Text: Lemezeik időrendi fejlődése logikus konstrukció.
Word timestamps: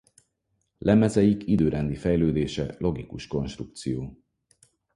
Lemezeik 0.77 1.41
időrendi 1.47 1.95
fejlődése 1.95 2.75
logikus 2.79 3.27
konstrukció. 3.27 4.17